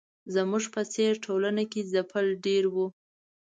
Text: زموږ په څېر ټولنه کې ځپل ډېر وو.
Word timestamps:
زموږ 0.35 0.63
په 0.73 0.81
څېر 0.93 1.13
ټولنه 1.25 1.63
کې 1.71 1.81
ځپل 1.93 2.25
ډېر 2.45 2.63
وو. 2.73 2.87